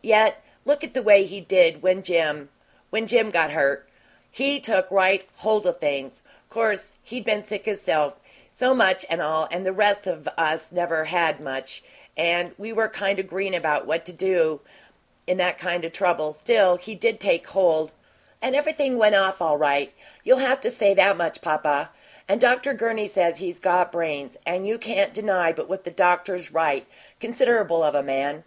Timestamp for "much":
8.72-9.04, 11.38-11.82, 21.18-21.42